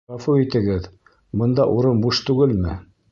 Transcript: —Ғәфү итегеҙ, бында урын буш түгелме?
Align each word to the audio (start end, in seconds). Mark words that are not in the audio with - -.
—Ғәфү 0.11 0.33
итегеҙ, 0.43 0.87
бында 1.41 1.69
урын 1.77 2.03
буш 2.07 2.23
түгелме? 2.31 2.79